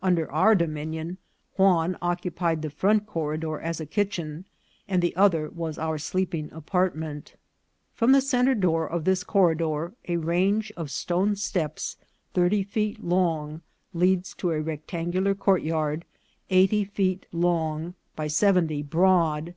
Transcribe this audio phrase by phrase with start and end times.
[0.00, 1.18] Under our dominion
[1.56, 4.44] Juan occupied the front corridor as a kitchen,
[4.86, 7.34] and the other was our sleeping apartment.
[7.92, 11.96] From the centre door of this corridor a range of stone steps
[12.32, 13.60] thirty feet long
[13.92, 16.04] leads to a rectangular courtyard,
[16.48, 19.56] eighty feet long by seventy broad.